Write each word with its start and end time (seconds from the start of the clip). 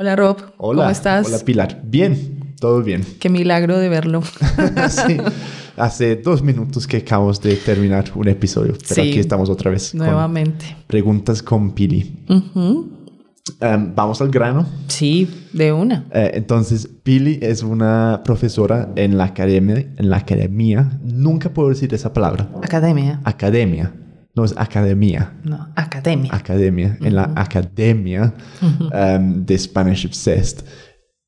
Hola 0.00 0.16
Rob, 0.16 0.38
Hola, 0.56 0.78
¿cómo 0.84 0.90
estás? 0.90 1.26
Hola 1.26 1.40
Pilar. 1.40 1.82
Bien, 1.84 2.54
todo 2.58 2.82
bien. 2.82 3.04
Qué 3.20 3.28
milagro 3.28 3.76
de 3.76 3.90
verlo. 3.90 4.22
sí, 4.88 5.18
hace 5.76 6.16
dos 6.16 6.42
minutos 6.42 6.86
que 6.86 6.96
acabamos 6.96 7.38
de 7.42 7.54
terminar 7.56 8.06
un 8.14 8.26
episodio, 8.28 8.72
pero 8.88 8.94
Sí. 8.94 9.10
aquí 9.10 9.18
estamos 9.18 9.50
otra 9.50 9.70
vez. 9.70 9.90
con 9.90 9.98
Nuevamente. 9.98 10.74
preguntas 10.86 11.42
con 11.42 11.72
Pili. 11.72 12.24
Um, 12.30 13.94
vamos 13.94 14.22
al 14.22 14.30
grano. 14.30 14.64
Sí, 14.86 15.28
de 15.52 15.70
una. 15.70 16.06
Eh, 16.14 16.30
entonces, 16.32 16.88
Pili 17.02 17.38
es 17.42 17.62
una 17.62 18.22
profesora 18.24 18.88
en 18.96 19.18
la 19.18 19.24
academia, 19.24 19.86
en 19.98 20.08
la 20.08 20.16
academia. 20.16 20.98
Nunca 21.04 21.50
puedo 21.50 21.68
decir 21.68 21.92
esa 21.92 22.10
palabra. 22.14 22.48
Academia. 22.62 23.20
Academia. 23.24 23.92
No 24.34 24.44
es 24.44 24.54
academia. 24.56 25.38
No, 25.44 25.68
academia. 25.76 26.30
academia, 26.34 26.96
en 27.00 27.14
la 27.16 27.32
academia 27.36 28.34
um, 28.62 29.44
de 29.44 29.58
Spanish 29.58 30.06
Obsessed. 30.06 30.64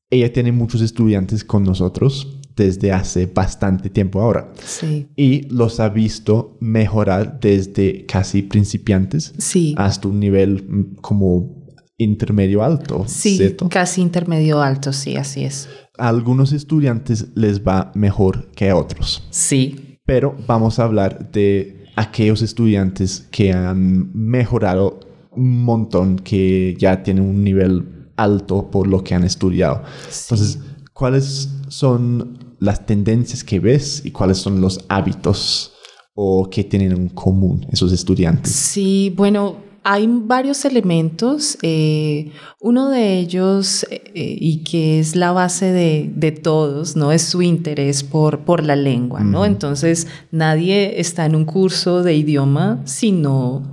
Ella 0.09 0.31
tiene 0.31 0.51
muchos 0.51 0.81
estudiantes 0.81 1.43
con 1.43 1.63
nosotros 1.63 2.39
desde 2.55 2.91
hace 2.91 3.25
bastante 3.25 3.89
tiempo 3.89 4.21
ahora 4.21 4.53
Sí. 4.63 5.07
y 5.15 5.47
los 5.49 5.79
ha 5.79 5.89
visto 5.89 6.55
mejorar 6.61 7.39
desde 7.39 8.05
casi 8.05 8.43
principiantes 8.43 9.33
Sí. 9.39 9.73
hasta 9.77 10.07
un 10.07 10.19
nivel 10.19 10.63
mm, 10.69 10.95
como 11.01 11.63
intermedio 11.97 12.63
alto, 12.63 13.05
Sí, 13.07 13.37
¿cierto? 13.37 13.69
casi 13.69 14.01
intermedio 14.01 14.61
alto, 14.61 14.93
sí, 14.93 15.15
así 15.15 15.43
es. 15.45 15.67
A 15.97 16.09
algunos 16.09 16.53
estudiantes 16.53 17.27
les 17.35 17.61
va 17.63 17.91
mejor 17.95 18.51
que 18.51 18.69
a 18.69 18.75
otros. 18.75 19.27
Sí. 19.31 19.99
pero 20.05 20.35
vamos 20.47 20.79
a 20.79 20.83
hablar 20.83 21.31
de 21.31 21.82
aquellos 21.95 22.41
estudiantes 22.41 23.27
que 23.31 23.51
han 23.53 24.11
mejorado 24.13 24.99
un 25.31 25.63
montón, 25.63 26.17
que 26.17 26.75
ya 26.77 27.03
tienen 27.03 27.23
un 27.23 27.43
nivel 27.43 28.11
alto 28.15 28.69
por 28.69 28.87
lo 28.87 29.03
que 29.03 29.15
han 29.15 29.23
estudiado. 29.23 29.83
Entonces, 30.05 30.59
¿cuáles 30.93 31.49
son 31.67 32.55
las 32.59 32.85
tendencias 32.85 33.43
que 33.43 33.59
ves 33.59 34.01
y 34.05 34.11
cuáles 34.11 34.37
son 34.37 34.61
los 34.61 34.85
hábitos 34.89 35.73
o 36.15 36.49
que 36.49 36.63
tienen 36.63 36.91
en 36.91 37.09
común 37.09 37.65
esos 37.71 37.91
estudiantes? 37.91 38.51
Sí, 38.51 39.11
bueno, 39.15 39.57
hay 39.83 40.07
varios 40.07 40.65
elementos. 40.65 41.57
eh, 41.61 42.31
uno 42.59 42.89
de 42.89 43.19
ellos, 43.19 43.85
eh, 43.89 44.11
y 44.15 44.63
que 44.63 44.99
es 44.99 45.15
la 45.15 45.31
base 45.31 45.71
de, 45.71 46.11
de 46.15 46.31
todos, 46.31 46.95
¿no? 46.95 47.11
Es 47.11 47.23
su 47.23 47.41
interés 47.41 48.03
por, 48.03 48.39
por 48.39 48.63
la 48.63 48.75
lengua, 48.75 49.21
¿no? 49.21 49.45
Entonces, 49.45 50.07
nadie 50.31 50.99
está 51.01 51.25
en 51.25 51.35
un 51.35 51.45
curso 51.45 52.03
de 52.03 52.15
idioma 52.15 52.81
si 52.85 53.11
no 53.11 53.72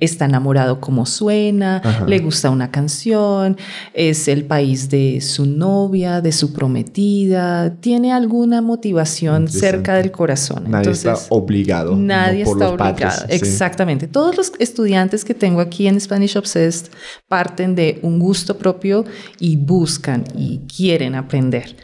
está 0.00 0.26
enamorado 0.26 0.80
como 0.80 1.06
suena, 1.06 1.80
Ajá. 1.82 2.06
le 2.06 2.18
gusta 2.18 2.50
una 2.50 2.70
canción, 2.70 3.56
es 3.94 4.28
el 4.28 4.44
país 4.44 4.90
de 4.90 5.20
su 5.20 5.46
novia, 5.46 6.20
de 6.20 6.32
su 6.32 6.52
prometida, 6.52 7.74
tiene 7.80 8.12
alguna 8.12 8.60
motivación 8.60 9.48
cerca 9.48 9.94
del 9.94 10.10
corazón. 10.10 10.64
Nadie 10.64 10.90
Entonces, 10.90 11.12
está 11.22 11.34
obligado. 11.34 11.96
Nadie 11.96 12.44
no 12.44 12.52
está 12.52 12.76
padres, 12.76 13.06
obligado. 13.06 13.26
sí. 13.28 13.34
Exactamente. 13.34 14.06
Todos 14.06 14.36
los 14.36 14.52
estudiantes 14.58 15.24
que 15.24 15.34
tengo 15.34 15.60
aquí 15.60 15.86
en 15.86 16.00
Spanish 16.00 16.36
Obsessed 16.36 16.90
parten 17.28 17.74
de 17.74 17.98
un 18.02 18.18
gusto 18.18 18.58
propio 18.58 19.04
y 19.40 19.56
buscan 19.56 20.24
y 20.36 20.58
quieren 20.74 21.14
aprender. 21.14 21.76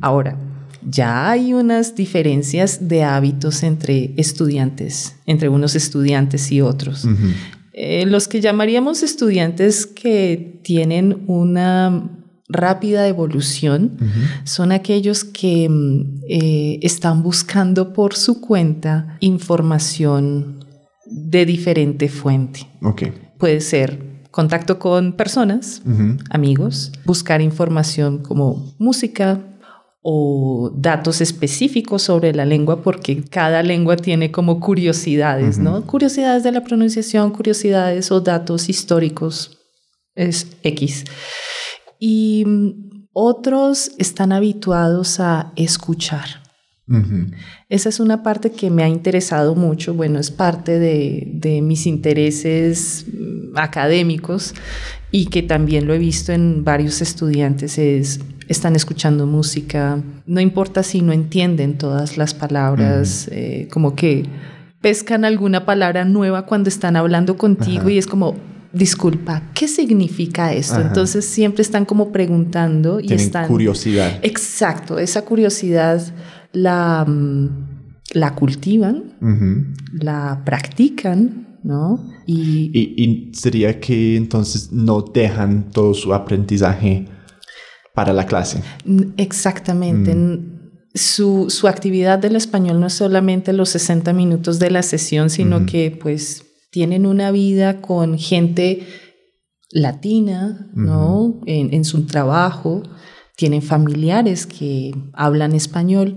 Ahora, 0.00 0.36
ya 0.88 1.30
hay 1.30 1.52
unas 1.52 1.96
diferencias 1.96 2.88
de 2.88 3.02
hábitos 3.02 3.62
entre 3.64 4.14
estudiantes, 4.16 5.16
entre 5.26 5.48
unos 5.48 5.74
estudiantes 5.74 6.52
y 6.52 6.60
otros. 6.60 7.06
Eh, 7.72 8.06
los 8.06 8.28
que 8.28 8.40
llamaríamos 8.40 9.02
estudiantes 9.02 9.84
que 9.84 10.60
tienen 10.62 11.24
una 11.26 12.08
rápida 12.48 13.08
evolución 13.08 13.98
son 14.44 14.70
aquellos 14.70 15.24
que 15.24 15.68
mm, 15.68 16.20
eh, 16.28 16.78
están 16.82 17.22
buscando 17.24 17.92
por 17.92 18.14
su 18.14 18.40
cuenta 18.40 19.16
información 19.20 20.64
de 21.04 21.44
diferente 21.44 22.08
fuente. 22.08 22.60
Ok. 22.82 23.02
Puede 23.38 23.60
ser 23.60 23.98
contacto 24.30 24.78
con 24.78 25.14
personas, 25.14 25.82
amigos, 26.30 26.92
buscar 27.04 27.40
información 27.40 28.18
como 28.18 28.74
música 28.78 29.40
o 30.08 30.70
datos 30.72 31.20
específicos 31.20 32.00
sobre 32.02 32.32
la 32.32 32.44
lengua, 32.44 32.80
porque 32.80 33.24
cada 33.24 33.64
lengua 33.64 33.96
tiene 33.96 34.30
como 34.30 34.60
curiosidades, 34.60 35.58
¿no? 35.58 35.84
Curiosidades 35.84 36.44
de 36.44 36.52
la 36.52 36.62
pronunciación, 36.62 37.32
curiosidades 37.32 38.12
o 38.12 38.20
datos 38.20 38.68
históricos, 38.68 39.58
es 40.14 40.46
X. 40.62 41.06
Y 41.98 42.44
mm, 42.46 43.08
otros 43.14 43.90
están 43.98 44.30
habituados 44.30 45.18
a 45.18 45.52
escuchar. 45.56 46.40
Ujú. 46.86 47.32
Esa 47.68 47.88
es 47.88 47.98
una 47.98 48.22
parte 48.22 48.52
que 48.52 48.70
me 48.70 48.84
ha 48.84 48.88
interesado 48.88 49.56
mucho. 49.56 49.92
Bueno, 49.92 50.20
es 50.20 50.30
parte 50.30 50.78
de, 50.78 51.32
de 51.34 51.62
mis 51.62 51.84
intereses 51.84 53.06
mm, 53.12 53.58
académicos 53.58 54.54
y 55.10 55.26
que 55.26 55.42
también 55.42 55.88
lo 55.88 55.94
he 55.94 55.98
visto 55.98 56.30
en 56.30 56.62
varios 56.62 57.02
estudiantes. 57.02 57.76
Es, 57.76 58.20
están 58.48 58.76
escuchando 58.76 59.26
música, 59.26 60.02
no 60.26 60.40
importa 60.40 60.82
si 60.82 61.02
no 61.02 61.12
entienden 61.12 61.78
todas 61.78 62.16
las 62.16 62.34
palabras, 62.34 63.28
eh, 63.32 63.68
como 63.70 63.94
que 63.94 64.24
pescan 64.80 65.24
alguna 65.24 65.64
palabra 65.64 66.04
nueva 66.04 66.46
cuando 66.46 66.68
están 66.68 66.96
hablando 66.96 67.36
contigo 67.36 67.82
Ajá. 67.82 67.90
y 67.90 67.98
es 67.98 68.06
como, 68.06 68.36
disculpa, 68.72 69.42
¿qué 69.54 69.66
significa 69.66 70.52
esto? 70.52 70.76
Ajá. 70.76 70.88
Entonces 70.88 71.24
siempre 71.24 71.62
están 71.62 71.84
como 71.84 72.12
preguntando 72.12 73.00
y 73.00 73.08
Tienen 73.08 73.26
están... 73.26 73.48
curiosidad. 73.48 74.20
Exacto, 74.22 74.98
esa 74.98 75.24
curiosidad 75.24 76.02
la, 76.52 77.04
mm, 77.04 77.48
la 78.12 78.34
cultivan, 78.34 79.16
la 79.92 80.42
practican, 80.44 81.58
¿no? 81.64 82.12
Y, 82.26 82.70
Y, 82.72 83.04
y 83.04 83.34
sería 83.34 83.80
que 83.80 84.16
entonces 84.16 84.70
no 84.72 85.02
dejan 85.02 85.70
todo 85.70 85.94
su 85.94 86.14
aprendizaje 86.14 87.06
para 87.96 88.12
la 88.12 88.26
clase. 88.26 88.60
exactamente. 89.16 90.12
n- 90.12 90.38
Su, 90.94 91.50
su 91.50 91.66
actividad 91.68 92.18
del 92.18 92.36
español 92.36 92.78
no 92.80 92.86
es 92.86 92.94
solamente 92.94 93.52
los 93.52 93.68
60 93.70 94.12
minutos 94.12 94.58
de 94.58 94.70
la 94.70 94.82
sesión, 94.82 95.28
sino 95.30 95.56
Ujú. 95.58 95.66
que 95.66 95.90
pues 95.90 96.44
tienen 96.70 97.04
una 97.06 97.30
vida 97.32 97.80
con 97.82 98.16
gente 98.18 98.86
latina, 99.70 100.70
¿no? 100.74 101.40
en, 101.46 101.74
en 101.74 101.84
su 101.84 102.06
trabajo, 102.06 102.82
tienen 103.36 103.60
familiares 103.62 104.46
que 104.46 104.94
hablan 105.12 105.52
español. 105.54 106.16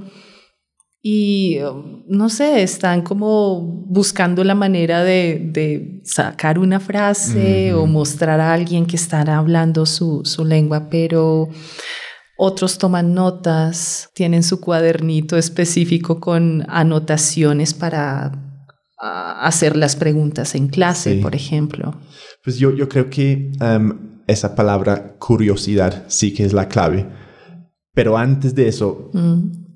Y 1.11 1.57
um, 1.63 2.03
no 2.07 2.29
sé, 2.29 2.61
están 2.61 3.01
como 3.01 3.61
buscando 3.87 4.43
la 4.43 4.53
manera 4.53 5.03
de, 5.03 5.39
de 5.51 6.01
sacar 6.03 6.59
una 6.59 6.79
frase 6.79 7.73
o 7.73 7.87
mostrar 7.87 8.39
a 8.39 8.53
alguien 8.53 8.85
que 8.85 8.95
estará 8.95 9.37
hablando 9.37 9.85
su, 9.87 10.21
su 10.23 10.45
lengua, 10.45 10.87
pero 10.91 11.49
otros 12.37 12.77
toman 12.77 13.15
notas, 13.15 14.09
tienen 14.13 14.43
su 14.43 14.59
cuadernito 14.61 15.35
específico 15.35 16.19
con 16.19 16.63
anotaciones 16.69 17.73
para 17.73 18.31
ah, 19.01 19.39
hacer 19.47 19.75
las 19.75 19.95
preguntas 19.95 20.53
en 20.53 20.67
clase, 20.67 21.15
Sí. 21.15 21.21
por 21.21 21.33
ejemplo. 21.33 21.99
Pues 22.43 22.59
yo, 22.59 22.71
yo 22.75 22.87
creo 22.87 23.09
que 23.09 23.51
em, 23.59 24.21
esa 24.27 24.53
palabra 24.53 25.15
curiosidad 25.17 26.03
sí 26.07 26.35
que 26.35 26.45
es 26.45 26.53
la 26.53 26.67
clave. 26.67 27.09
Pero 27.95 28.15
antes 28.15 28.53
de 28.53 28.67
eso, 28.67 29.09
Mm, 29.13 29.68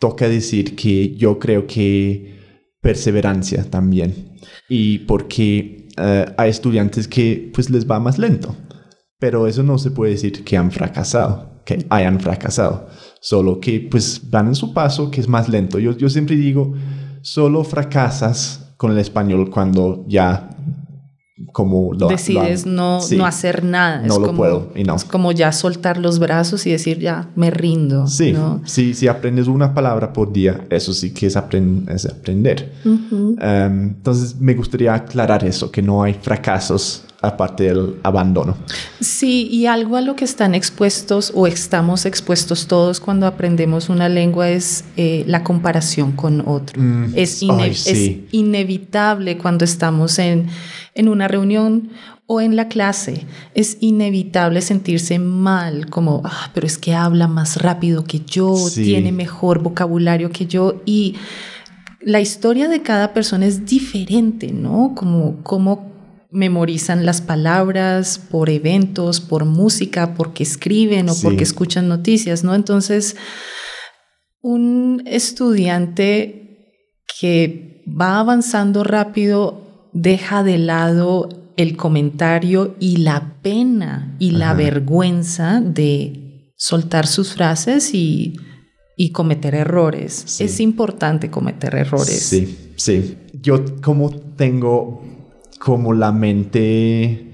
toca 0.00 0.28
decir 0.28 0.74
que 0.74 1.14
yo 1.14 1.38
creo 1.38 1.68
que 1.68 2.40
perseverancia 2.80 3.62
también. 3.70 4.32
Y 4.68 5.00
porque 5.00 5.88
eh, 5.96 6.26
hay 6.36 6.50
estudiantes 6.50 7.06
que 7.06 7.52
pues 7.54 7.70
les 7.70 7.88
va 7.88 8.00
más 8.00 8.18
lento. 8.18 8.56
Pero 9.20 9.46
eso 9.46 9.62
no 9.62 9.78
se 9.78 9.90
puede 9.90 10.12
decir 10.12 10.42
que 10.42 10.56
han 10.56 10.72
fracasado, 10.72 11.62
que 11.64 11.86
hayan 11.90 12.18
fracasado. 12.18 12.88
Solo 13.20 13.60
que 13.60 13.86
pues 13.90 14.30
van 14.30 14.48
en 14.48 14.54
su 14.54 14.72
paso 14.72 15.10
que 15.10 15.20
es 15.20 15.28
más 15.28 15.48
lento. 15.48 15.78
Yo, 15.78 15.96
yo 15.96 16.08
siempre 16.08 16.36
digo, 16.36 16.74
solo 17.20 17.62
fracasas 17.62 18.74
con 18.78 18.92
el 18.92 18.98
español 18.98 19.50
cuando 19.50 20.06
ya 20.08 20.48
como 21.52 21.92
lo 21.94 22.08
Decides 22.08 22.66
lo 22.66 22.72
no, 22.72 23.00
Sí. 23.00 23.16
no 23.16 23.26
hacer 23.26 23.64
nada. 23.64 23.98
No 24.02 24.14
es 24.14 24.20
lo 24.20 24.26
como, 24.26 24.36
puedo 24.38 24.72
y 24.74 24.84
no. 24.84 24.96
Es 24.96 25.04
como 25.04 25.32
ya 25.32 25.52
soltar 25.52 25.98
los 25.98 26.18
brazos 26.18 26.66
y 26.66 26.70
decir, 26.70 26.98
ya, 26.98 27.28
me 27.36 27.50
rindo. 27.50 28.06
Sí, 28.06 28.32
¿no? 28.32 28.60
sí, 28.64 28.94
si 28.94 29.08
aprendes 29.08 29.46
una 29.48 29.72
palabra 29.74 30.12
por 30.12 30.32
día, 30.32 30.66
eso 30.70 30.92
sí 30.92 31.12
que 31.12 31.26
es, 31.26 31.36
apren- 31.36 31.88
es 31.90 32.06
aprender. 32.06 32.72
Um, 32.84 33.36
entonces 33.40 34.36
me 34.40 34.54
gustaría 34.54 34.94
aclarar 34.94 35.44
eso, 35.44 35.70
que 35.70 35.82
no 35.82 36.02
hay 36.02 36.14
fracasos 36.14 37.04
aparte 37.22 37.64
del 37.64 37.96
abandono. 38.02 38.56
Sí, 39.00 39.48
y 39.50 39.66
algo 39.66 39.96
a 39.96 40.00
lo 40.00 40.16
que 40.16 40.24
están 40.24 40.54
expuestos 40.54 41.32
o 41.34 41.46
estamos 41.46 42.06
expuestos 42.06 42.66
todos 42.66 43.00
cuando 43.00 43.26
aprendemos 43.26 43.88
una 43.88 44.08
lengua 44.08 44.48
es 44.50 44.84
eh, 44.96 45.24
la 45.26 45.44
comparación 45.44 46.12
con 46.12 46.42
otro. 46.46 46.80
Mm, 46.80 47.12
es, 47.14 47.42
ay, 47.48 47.70
es 47.70 47.78
sí. 47.82 48.26
inevitable 48.32 49.36
cuando 49.38 49.64
estamos 49.64 50.18
en, 50.18 50.46
en 50.94 51.08
una 51.08 51.28
reunión 51.28 51.90
o 52.32 52.40
en 52.40 52.54
la 52.54 52.68
clase, 52.68 53.26
es 53.54 53.76
inevitable 53.80 54.60
sentirse 54.62 55.18
mal, 55.18 55.90
como, 55.90 56.22
ah, 56.24 56.50
pero 56.54 56.64
es 56.64 56.78
que 56.78 56.94
habla 56.94 57.26
más 57.26 57.60
rápido 57.60 58.04
que 58.04 58.20
yo, 58.20 58.54
Sí. 58.56 58.84
tiene 58.84 59.10
mejor 59.10 59.60
vocabulario 59.62 60.30
que 60.30 60.46
yo 60.46 60.80
y 60.86 61.16
la 62.00 62.20
historia 62.20 62.68
de 62.68 62.82
cada 62.82 63.12
persona 63.12 63.46
es 63.46 63.66
diferente, 63.66 64.52
¿no? 64.52 64.92
Como 64.96 65.42
cómo 65.42 65.89
memorizan 66.32 67.04
las 67.06 67.20
palabras 67.22 68.18
por 68.18 68.50
eventos, 68.50 69.20
por 69.20 69.44
música, 69.44 70.14
porque 70.14 70.42
escriben 70.42 71.08
o 71.08 71.14
Sí. 71.14 71.20
porque 71.24 71.42
escuchan 71.44 71.88
noticias, 71.88 72.44
¿no? 72.44 72.54
Entonces, 72.54 73.16
un 74.42 75.02
estudiante 75.06 76.72
que 77.20 77.82
va 77.88 78.20
avanzando 78.20 78.84
rápido 78.84 79.88
deja 79.92 80.42
de 80.42 80.58
lado 80.58 81.28
el 81.56 81.76
comentario 81.76 82.76
y 82.80 82.98
la 82.98 83.36
pena 83.42 84.16
y 84.18 84.30
la 84.30 84.54
vergüenza 84.54 85.60
de 85.60 86.52
soltar 86.56 87.06
sus 87.06 87.34
frases 87.34 87.92
y, 87.92 88.34
y 88.96 89.10
cometer 89.12 89.54
errores. 89.54 90.22
Sí. 90.26 90.44
Es 90.44 90.60
importante 90.60 91.30
cometer 91.30 91.74
errores. 91.74 92.22
Sí, 92.22 92.72
sí. 92.76 93.16
Yo 93.42 93.62
como 93.82 94.10
tengo 94.10 95.02
como 95.60 95.92
la 95.92 96.10
mente 96.10 97.26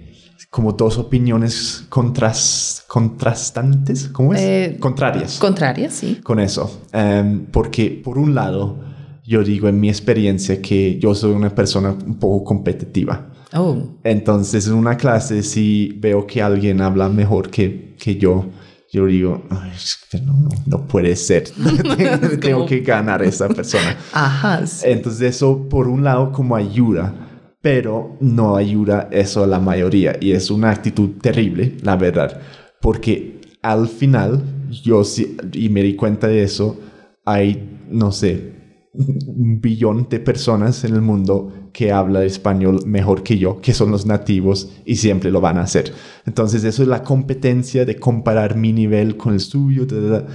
como 0.50 0.72
dos 0.72 0.96
opiniones 0.98 1.84
contras, 1.88 2.84
contrastantes, 2.88 4.08
¿cómo 4.08 4.32
es? 4.34 4.40
Eh, 4.40 4.76
Contrarias. 4.80 5.38
Contrarias, 5.38 5.92
sí. 5.92 6.18
con 6.22 6.40
eso. 6.40 6.82
Em, 6.92 7.44
porque 7.46 7.90
por 8.02 8.16
un 8.16 8.34
lado, 8.34 8.78
yo 9.22 9.44
digo 9.44 9.68
en 9.68 9.78
mi 9.78 9.88
experiencia 9.90 10.62
que 10.62 10.98
yo 10.98 11.14
soy 11.14 11.32
una 11.32 11.54
persona 11.54 11.90
un 11.90 12.18
poco 12.18 12.42
competitiva. 12.44 13.32
Oh, 13.54 13.76
Entonces 14.02 14.66
en 14.66 14.74
una 14.74 14.96
clase 14.96 15.42
si 15.42 15.94
veo 16.00 16.26
que 16.26 16.42
alguien 16.42 16.80
habla 16.80 17.08
mejor 17.08 17.50
que, 17.50 17.94
que 17.98 18.16
yo, 18.16 18.46
yo 18.90 19.06
digo, 19.06 19.42
"Ay, 19.50 19.72
es 19.74 19.98
que 20.10 20.20
no, 20.20 20.32
no, 20.32 20.48
no 20.64 20.86
puede 20.86 21.14
ser. 21.16 21.50
tengo, 22.40 22.64
que 22.66 22.80
ganar 22.80 23.20
a 23.20 23.26
esa 23.26 23.48
persona. 23.48 23.96
ajá. 24.12 24.66
sí. 24.66 24.86
Entonces 24.88 25.36
eso 25.36 25.68
por 25.68 25.86
un 25.86 26.02
lado 26.02 26.32
como 26.32 26.56
ayuda, 26.56 27.25
pero 27.66 28.16
no 28.20 28.54
ayuda 28.54 29.08
eso 29.10 29.42
a 29.42 29.46
la 29.48 29.58
mayoría 29.58 30.16
y 30.20 30.30
es 30.30 30.52
una 30.52 30.70
actitud 30.70 31.16
terrible, 31.20 31.74
la 31.82 31.96
verdad, 31.96 32.40
porque 32.80 33.40
al 33.60 33.88
final 33.88 34.40
yo 34.84 35.02
sí, 35.02 35.36
y 35.52 35.68
me 35.68 35.82
di 35.82 35.96
cuenta 35.96 36.28
de 36.28 36.44
eso, 36.44 36.78
hay, 37.24 37.80
no 37.90 38.12
sé, 38.12 38.52
un 38.94 39.60
billón 39.60 40.06
de 40.08 40.20
personas 40.20 40.84
en 40.84 40.94
el 40.94 41.02
mundo 41.02 41.70
que 41.72 41.90
habla 41.90 42.22
español 42.22 42.86
mejor 42.86 43.24
que 43.24 43.36
yo, 43.36 43.60
que 43.60 43.74
son 43.74 43.90
los 43.90 44.06
nativos 44.06 44.70
y 44.84 44.94
siempre 44.94 45.32
lo 45.32 45.40
van 45.40 45.58
a 45.58 45.62
hacer. 45.62 45.92
Entonces 46.24 46.62
eso 46.62 46.82
es 46.84 46.88
la 46.88 47.02
competencia 47.02 47.84
de 47.84 47.96
comparar 47.96 48.54
mi 48.54 48.72
nivel 48.72 49.16
con 49.16 49.34
el 49.34 49.40
suyo, 49.40 49.88
ta, 49.88 49.96
ta, 49.96 50.20
ta. 50.20 50.32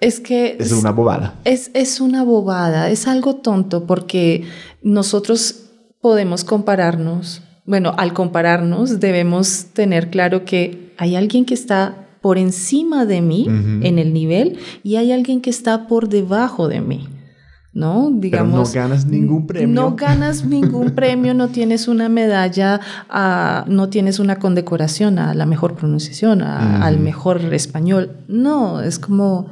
Es 0.00 0.18
que 0.18 0.56
es 0.58 0.72
una 0.72 0.90
bobada. 0.90 1.38
Es, 1.44 1.70
es 1.74 2.00
una 2.00 2.24
bobada, 2.24 2.90
es 2.90 3.06
algo 3.06 3.36
tonto 3.36 3.86
porque 3.86 4.42
nosotros 4.82 5.61
podemos 6.02 6.44
compararnos. 6.44 7.42
Bueno, 7.64 7.94
al 7.96 8.12
compararnos 8.12 9.00
debemos 9.00 9.66
tener 9.72 10.10
claro 10.10 10.44
que 10.44 10.92
hay 10.98 11.16
alguien 11.16 11.44
que 11.46 11.54
está 11.54 12.08
por 12.20 12.36
encima 12.38 13.04
de 13.06 13.20
mí 13.20 13.46
en 13.48 13.98
el 13.98 14.12
nivel 14.12 14.58
y 14.82 14.96
hay 14.96 15.10
alguien 15.12 15.40
que 15.40 15.50
está 15.50 15.86
por 15.86 16.08
debajo 16.08 16.68
de 16.68 16.80
mí. 16.80 17.08
¿No? 17.74 18.08
Pero 18.10 18.20
Digamos. 18.20 18.68
no 18.68 18.74
ganas 18.82 19.06
ningún 19.06 19.46
premio. 19.46 19.68
No 19.68 19.96
ganas 19.96 20.44
ningún 20.44 20.90
premio, 20.94 21.32
no 21.32 21.48
tienes 21.48 21.88
una 21.88 22.10
medalla, 22.10 22.80
a- 23.08 23.64
no 23.66 23.88
tienes 23.88 24.18
una 24.18 24.38
condecoración 24.38 25.18
a 25.18 25.32
la 25.32 25.46
mejor 25.46 25.74
pronunciación, 25.74 26.42
a- 26.42 26.84
al 26.84 27.00
mejor 27.00 27.40
español. 27.54 28.18
No, 28.28 28.82
es 28.82 28.98
como. 28.98 29.46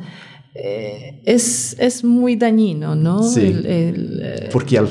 eh, 0.55 1.23
es, 1.25 1.75
es 1.79 2.05
muy 2.05 2.37
dañino, 2.37 2.95
¿no? 2.95 3.23
Sí. 3.23 3.41
El- 3.47 3.65
el, 3.67 4.21
eh, 4.23 4.49
Porque 4.53 4.77
al 4.79 4.89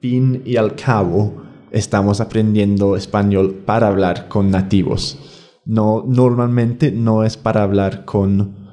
fin 0.00 0.42
y 0.44 0.56
al 0.56 0.74
cabo 0.74 1.42
estamos 1.70 2.20
aprendiendo 2.20 2.96
español 2.96 3.62
para 3.66 3.88
hablar 3.88 4.28
con 4.28 4.50
nativos. 4.50 5.18
No, 5.64 6.04
normalmente 6.06 6.92
no 6.92 7.24
es 7.24 7.36
para 7.36 7.62
hablar 7.62 8.04
con 8.04 8.68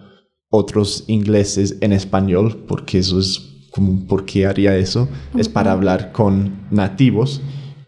otros 0.50 1.04
ingleses 1.08 1.78
en 1.82 1.92
español, 1.92 2.64
porque 2.68 3.00
eso 3.00 3.20
es 3.20 3.68
como, 3.72 4.08
¿por 4.08 4.26
qué 4.26 4.46
haría 4.46 4.78
eso? 4.78 5.10
Es 5.36 5.50
para 5.50 5.74
hablar 5.74 6.14
con 6.14 6.68
nativos 6.72 7.42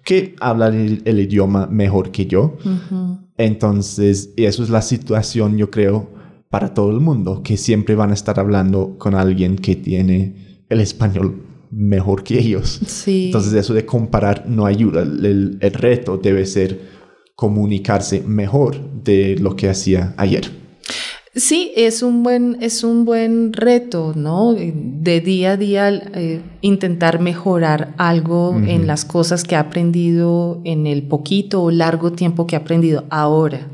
que 0.03 0.35
hablan 0.41 0.73
el, 0.75 1.01
el 1.05 1.19
idioma 1.19 1.67
mejor 1.67 2.11
que 2.11 2.25
yo. 2.25 2.57
ujú. 2.65 3.19
Entonces, 3.37 4.33
y 4.35 4.45
eso 4.45 4.63
es 4.63 4.69
la 4.69 4.81
situación, 4.81 5.57
yo 5.57 5.69
creo, 5.69 6.09
para 6.49 6.73
todo 6.73 6.89
el 6.89 6.99
mundo, 6.99 7.43
que 7.43 7.55
siempre 7.55 7.93
van 7.93 8.09
a 8.09 8.15
estar 8.15 8.39
hablando 8.39 8.97
con 8.97 9.15
alguien 9.15 9.57
que 9.57 9.75
tiene 9.75 10.63
el 10.69 10.81
español 10.81 11.46
mejor 11.71 12.23
que 12.23 12.39
ellos. 12.39 12.79
Sí. 12.85 13.27
Entonces, 13.27 13.53
eso 13.53 13.73
de 13.73 13.85
comparar 13.85 14.45
no 14.47 14.65
ayuda. 14.65 15.03
El, 15.03 15.57
el 15.59 15.73
reto 15.73 16.17
debe 16.17 16.45
ser 16.45 16.79
comunicarse 17.35 18.21
mejor 18.21 19.03
de 19.03 19.37
lo 19.37 19.55
que 19.55 19.69
hacía 19.69 20.13
ayer. 20.17 20.49
Sí, 21.37 21.71
es 21.75 22.01
un 22.01 22.23
buen, 22.23 22.57
es 22.61 22.83
un 22.83 23.05
buen 23.05 23.53
reto, 23.53 24.13
¿no? 24.15 24.55
De 24.55 25.21
día 25.21 25.51
a 25.51 25.57
día 25.57 25.89
eh, 25.89 26.41
intentar 26.61 27.19
mejorar 27.19 27.93
algo 27.97 28.55
en 28.55 28.87
las 28.87 29.05
cosas 29.05 29.43
que 29.43 29.55
ha 29.55 29.59
aprendido 29.59 30.61
en 30.63 30.87
el 30.87 31.03
poquito 31.03 31.61
o 31.61 31.69
largo 31.69 32.11
tiempo 32.11 32.47
que 32.47 32.55
ha 32.55 32.59
aprendido. 32.59 33.05
Ahora, 33.11 33.67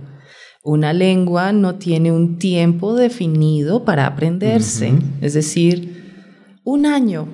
una 0.62 0.92
lengua 0.92 1.54
no 1.54 1.76
tiene 1.76 2.12
un 2.12 2.38
tiempo 2.38 2.96
definido 2.96 3.86
para 3.86 4.08
aprenderse, 4.08 4.92
es 5.22 5.34
decir, 5.34 6.60
un 6.66 6.86
año 6.86 7.28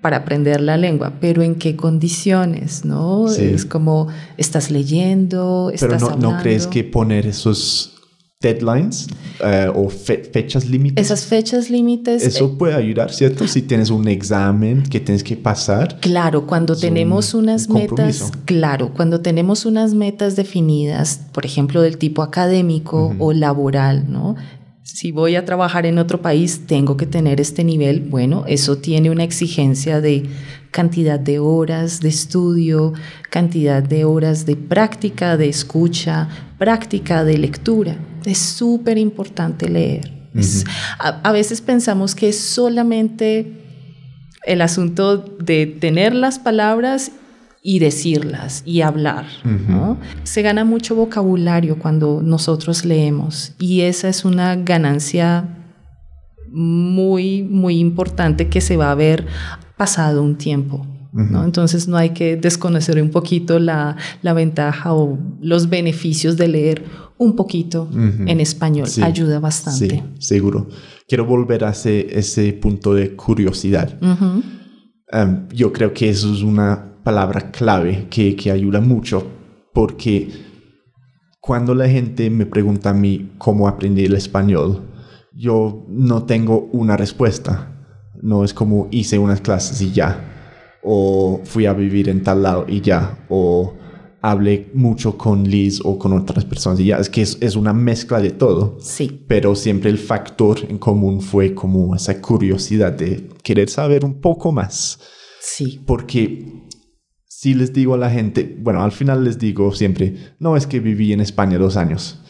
para 0.00 0.18
aprender 0.18 0.60
la 0.60 0.76
lengua, 0.76 1.14
pero 1.20 1.42
en 1.42 1.56
qué 1.56 1.74
condiciones, 1.76 2.84
¿no? 2.84 3.28
Sí. 3.28 3.42
Es 3.44 3.64
como 3.64 4.08
estás 4.36 4.70
leyendo, 4.70 5.70
Pero 5.78 5.92
estás 5.94 6.00
no, 6.02 6.06
hablando. 6.14 6.32
¿no 6.36 6.40
crees 6.42 6.66
que 6.66 6.84
poner 6.84 7.26
esos 7.26 7.94
deadlines 8.40 9.08
eh, 9.44 9.68
o 9.74 9.88
fe- 9.88 10.22
fechas 10.32 10.66
límites? 10.68 11.04
esas 11.04 11.24
fechas 11.26 11.70
límites 11.70 12.22
Eso 12.24 12.56
puede 12.56 12.74
ayudar, 12.74 13.12
¿cierto? 13.12 13.48
Si 13.48 13.62
tienes 13.62 13.90
un 13.90 14.06
examen 14.06 14.84
que 14.84 15.00
tienes 15.00 15.24
que 15.24 15.36
pasar. 15.36 15.98
Claro, 16.00 16.46
cuando 16.46 16.76
tenemos 16.76 17.34
un- 17.34 17.44
unas 17.44 17.66
un 17.66 17.74
metas, 17.74 18.30
claro, 18.44 18.92
cuando 18.94 19.20
tenemos 19.20 19.66
unas 19.66 19.94
metas 19.94 20.36
definidas, 20.36 21.22
por 21.32 21.44
ejemplo, 21.44 21.82
del 21.82 21.98
tipo 21.98 22.22
académico 22.22 23.06
Ujú. 23.06 23.24
o 23.24 23.32
laboral, 23.32 24.04
¿no? 24.08 24.36
Si 24.90 25.12
voy 25.12 25.36
a 25.36 25.44
trabajar 25.44 25.84
en 25.84 25.98
otro 25.98 26.22
país, 26.22 26.62
tengo 26.66 26.96
que 26.96 27.04
tener 27.06 27.42
este 27.42 27.62
nivel. 27.62 28.00
Bueno, 28.00 28.44
eso 28.48 28.78
tiene 28.78 29.10
una 29.10 29.22
exigencia 29.22 30.00
de 30.00 30.24
cantidad 30.70 31.20
de 31.20 31.38
horas 31.38 32.00
de 32.00 32.08
estudio, 32.08 32.94
cantidad 33.30 33.82
de 33.82 34.06
horas 34.06 34.46
de 34.46 34.56
práctica, 34.56 35.36
de 35.36 35.50
escucha, 35.50 36.28
práctica 36.58 37.22
de 37.22 37.36
lectura. 37.36 37.98
Es 38.24 38.38
súper 38.38 38.96
importante 38.96 39.68
leer. 39.68 40.10
Es- 40.34 40.64
a, 40.98 41.20
a 41.20 41.32
veces 41.32 41.60
pensamos 41.60 42.14
que 42.14 42.30
es 42.30 42.40
solamente 42.40 43.52
el 44.46 44.62
asunto 44.62 45.18
de 45.18 45.66
tener 45.66 46.14
las 46.14 46.38
palabras 46.38 47.12
y 47.62 47.78
decirlas 47.78 48.62
y 48.64 48.80
hablar. 48.82 49.26
¿no? 49.44 49.98
Se 50.22 50.42
gana 50.42 50.64
mucho 50.64 50.94
vocabulario 50.94 51.78
cuando 51.78 52.22
nosotros 52.22 52.84
leemos 52.84 53.52
y 53.58 53.82
esa 53.82 54.08
es 54.08 54.24
una 54.24 54.56
ganancia 54.56 55.56
muy, 56.50 57.42
muy 57.42 57.78
importante 57.78 58.48
que 58.48 58.60
se 58.60 58.76
va 58.76 58.90
a 58.90 58.94
ver 58.94 59.26
pasado 59.76 60.22
un 60.22 60.36
tiempo. 60.36 60.86
¿no? 61.12 61.44
Entonces 61.44 61.88
no 61.88 61.96
hay 61.96 62.10
que 62.10 62.36
desconocer 62.36 63.02
un 63.02 63.10
poquito 63.10 63.58
la, 63.58 63.96
la 64.22 64.34
ventaja 64.34 64.92
o 64.94 65.18
los 65.40 65.68
beneficios 65.68 66.36
de 66.36 66.48
leer 66.48 66.84
un 67.16 67.34
poquito 67.34 67.88
Ujú. 67.90 68.24
en 68.26 68.40
español. 68.40 68.86
Sí, 68.86 69.02
Ayuda 69.02 69.40
bastante. 69.40 69.88
Sí, 69.88 70.02
seguro. 70.20 70.68
Quiero 71.08 71.24
volver 71.24 71.64
a 71.64 71.70
ese, 71.70 72.06
ese 72.16 72.52
punto 72.52 72.94
de 72.94 73.16
curiosidad. 73.16 73.98
Um, 74.00 75.48
yo 75.48 75.72
creo 75.72 75.92
que 75.92 76.10
eso 76.10 76.32
es 76.32 76.42
una 76.42 76.97
palabra 77.08 77.50
clave 77.50 78.06
que, 78.10 78.36
que 78.36 78.50
ayuda 78.50 78.82
mucho 78.82 79.26
porque 79.72 80.28
cuando 81.40 81.74
la 81.74 81.88
gente 81.88 82.28
me 82.28 82.44
pregunta 82.44 82.90
a 82.90 82.92
mí 82.92 83.32
cómo 83.38 83.66
aprendí 83.66 84.04
el 84.04 84.14
español, 84.14 84.90
yo 85.34 85.86
no 85.88 86.24
tengo 86.24 86.68
una 86.70 86.98
respuesta. 86.98 87.74
No 88.20 88.44
es 88.44 88.52
como 88.52 88.88
hice 88.90 89.18
unas 89.18 89.40
clases 89.40 89.80
y 89.80 89.90
ya. 89.90 90.76
O 90.84 91.40
fui 91.44 91.64
a 91.64 91.72
vivir 91.72 92.10
en 92.10 92.22
tal 92.22 92.42
lado 92.42 92.66
y 92.68 92.82
ya. 92.82 93.24
O 93.30 93.72
hable 94.20 94.70
mucho 94.74 95.16
con 95.16 95.48
Liz 95.48 95.80
o 95.82 95.98
con 95.98 96.12
otras 96.12 96.44
personas. 96.44 96.78
Y 96.80 96.86
ya 96.86 96.98
es 96.98 97.08
que 97.08 97.22
es, 97.22 97.38
es, 97.40 97.56
una 97.56 97.72
mezcla 97.72 98.20
de 98.20 98.32
todo. 98.32 98.76
Sí. 98.80 99.24
Pero 99.26 99.54
siempre 99.54 99.88
el 99.88 99.96
factor 99.96 100.58
en 100.68 100.76
común 100.76 101.22
fue 101.22 101.54
como 101.54 101.94
esa 101.94 102.20
curiosidad 102.20 102.92
de 102.92 103.30
querer 103.42 103.70
saber 103.70 104.04
un 104.04 104.20
poco 104.20 104.52
más. 104.52 104.98
Sí. 105.40 105.80
Porque 105.86 106.57
si 107.40 107.54
les 107.54 107.72
digo 107.72 107.94
a 107.94 107.98
la 107.98 108.10
gente, 108.10 108.58
bueno, 108.60 108.82
al 108.82 108.90
final 108.90 109.22
les 109.22 109.38
digo 109.38 109.70
siempre, 109.70 110.34
no 110.40 110.56
es 110.56 110.66
que 110.66 110.80
viví 110.80 111.12
en 111.12 111.20
España 111.20 111.56
dos 111.56 111.76
años. 111.76 112.20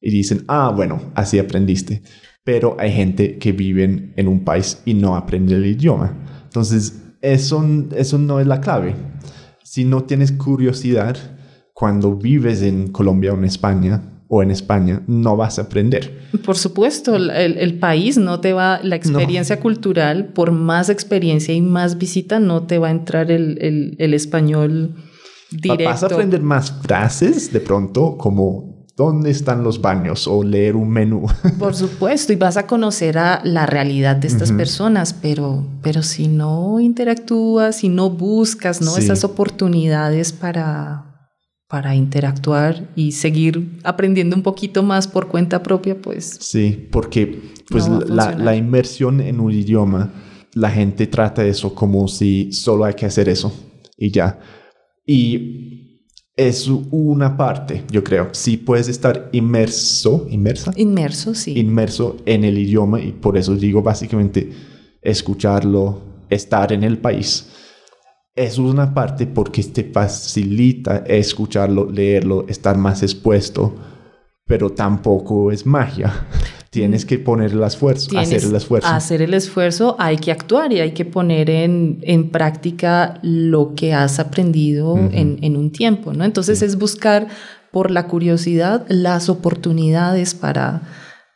Y 0.00 0.12
dicen, 0.12 0.44
ah, 0.46 0.72
bueno, 0.72 1.10
así 1.16 1.40
aprendiste. 1.40 2.02
Pero 2.44 2.76
hay 2.78 2.92
gente 2.92 3.38
que 3.38 3.50
vive 3.50 4.12
en 4.14 4.28
un 4.28 4.44
país 4.44 4.80
y 4.84 4.94
no 4.94 5.16
aprende 5.16 5.56
el 5.56 5.66
idioma. 5.66 6.16
Entonces, 6.44 7.02
eso, 7.22 7.64
eso 7.96 8.18
no 8.18 8.38
es 8.38 8.46
la 8.46 8.60
clave. 8.60 8.94
Si 9.64 9.84
no 9.84 10.04
tienes 10.04 10.30
curiosidad, 10.30 11.16
cuando 11.74 12.14
vives 12.14 12.62
en 12.62 12.92
Colombia 12.92 13.32
o 13.32 13.38
en 13.38 13.44
España, 13.46 14.11
o 14.34 14.42
en 14.42 14.50
España, 14.50 15.02
no 15.06 15.36
vas 15.36 15.58
a 15.58 15.62
aprender. 15.62 16.26
Por 16.42 16.56
supuesto, 16.56 17.16
el, 17.16 17.28
el 17.30 17.78
país 17.78 18.16
no 18.16 18.40
te 18.40 18.54
va, 18.54 18.80
la 18.82 18.96
experiencia 18.96 19.56
no. 19.56 19.62
cultural, 19.62 20.28
por 20.28 20.52
más 20.52 20.88
experiencia 20.88 21.52
y 21.52 21.60
más 21.60 21.98
visita, 21.98 22.40
no 22.40 22.62
te 22.62 22.78
va 22.78 22.88
a 22.88 22.92
entrar 22.92 23.30
el, 23.30 23.58
el, 23.60 23.94
el 23.98 24.14
español 24.14 24.94
directo. 25.50 25.84
Vas 25.84 26.02
a 26.02 26.06
aprender 26.06 26.40
más 26.40 26.72
frases 26.80 27.52
de 27.52 27.60
pronto, 27.60 28.16
como 28.16 28.86
dónde 28.96 29.30
están 29.30 29.62
los 29.62 29.82
baños 29.82 30.26
o 30.26 30.42
leer 30.42 30.76
un 30.76 30.88
menú. 30.88 31.26
Por 31.58 31.74
supuesto, 31.74 32.32
y 32.32 32.36
vas 32.36 32.56
a 32.56 32.66
conocer 32.66 33.18
a 33.18 33.42
la 33.44 33.66
realidad 33.66 34.16
de 34.16 34.28
estas 34.28 34.48
uh 34.48 34.54
-huh. 34.54 34.56
personas, 34.56 35.12
pero, 35.12 35.66
pero 35.82 36.02
si 36.02 36.28
no 36.28 36.80
interactúas, 36.80 37.76
si 37.76 37.90
no 37.90 38.08
buscas 38.08 38.80
¿no? 38.80 38.92
Sí. 38.92 39.02
esas 39.02 39.24
oportunidades 39.24 40.32
para, 40.32 41.11
para 41.72 41.94
interactuar 41.94 42.86
y 42.94 43.12
seguir 43.12 43.78
aprendiendo 43.82 44.36
un 44.36 44.42
poquito 44.42 44.82
más 44.82 45.08
por 45.08 45.28
cuenta 45.28 45.62
propia, 45.62 45.96
pues... 45.96 46.36
Sí, 46.38 46.86
porque 46.92 47.40
pues 47.70 47.88
no 47.88 48.00
la, 48.00 48.36
la 48.36 48.54
inmersión 48.54 49.22
en 49.22 49.40
un 49.40 49.52
idioma, 49.52 50.12
la 50.52 50.70
gente 50.70 51.06
trata 51.06 51.46
eso 51.46 51.74
como 51.74 52.08
si 52.08 52.52
solo 52.52 52.84
hay 52.84 52.92
que 52.92 53.06
hacer 53.06 53.30
eso 53.30 53.50
y 53.96 54.10
ya. 54.10 54.38
Y 55.06 56.10
es 56.36 56.68
una 56.68 57.38
parte, 57.38 57.84
yo 57.90 58.04
creo. 58.04 58.28
Sí 58.32 58.58
puedes 58.58 58.88
estar 58.88 59.30
inmerso, 59.32 60.26
inmersa. 60.28 60.74
Inmerso, 60.76 61.34
sí. 61.34 61.58
Inmerso 61.58 62.18
en 62.26 62.44
el 62.44 62.58
idioma 62.58 63.00
y 63.00 63.12
por 63.12 63.38
eso 63.38 63.56
digo 63.56 63.80
básicamente 63.80 64.52
escucharlo, 65.00 66.02
estar 66.28 66.70
en 66.70 66.84
el 66.84 66.98
país. 66.98 67.48
Es 68.34 68.56
una 68.56 68.94
parte 68.94 69.26
porque 69.26 69.62
te 69.62 69.84
facilita 69.84 70.98
escucharlo, 71.06 71.90
leerlo, 71.90 72.46
estar 72.48 72.78
más 72.78 73.02
expuesto, 73.02 73.74
pero 74.46 74.70
tampoco 74.70 75.52
es 75.52 75.66
magia. 75.66 76.28
Tienes 76.70 77.04
que 77.04 77.18
poner 77.18 77.52
el 77.52 77.62
esfuerzo, 77.62 78.18
hacer 78.18 78.42
el 78.44 78.54
esfuerzo. 78.56 78.88
Hacer 78.88 79.20
el 79.20 79.34
esfuerzo, 79.34 79.94
hay 79.98 80.16
que 80.16 80.32
actuar 80.32 80.72
y 80.72 80.80
hay 80.80 80.92
que 80.92 81.04
poner 81.04 81.50
en, 81.50 81.98
en 82.00 82.30
práctica 82.30 83.20
lo 83.22 83.74
que 83.74 83.92
has 83.92 84.18
aprendido 84.18 84.94
uh 84.94 84.98
-huh. 84.98 85.10
en, 85.12 85.38
en, 85.42 85.58
un 85.58 85.70
tiempo, 85.70 86.14
¿no? 86.14 86.24
Entonces 86.24 86.60
sí. 86.60 86.64
es 86.64 86.78
buscar 86.78 87.28
por 87.70 87.90
la 87.90 88.06
curiosidad 88.06 88.86
las 88.88 89.28
oportunidades 89.28 90.34
para, 90.34 90.80